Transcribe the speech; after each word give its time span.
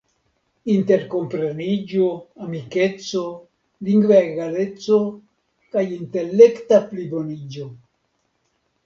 interkompreniĝo, 0.75 2.07
amikeco, 2.45 3.21
lingva 3.89 4.15
egaleco, 4.31 4.97
kaj 5.77 5.85
intelekta 6.01 6.81
pliboniĝo. 6.89 7.69